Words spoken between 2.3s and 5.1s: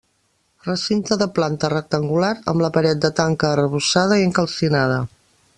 amb la paret de tanca arrebossada i encalcinada.